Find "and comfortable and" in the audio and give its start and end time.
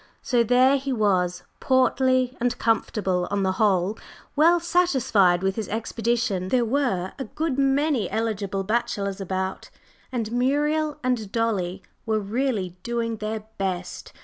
2.39-3.33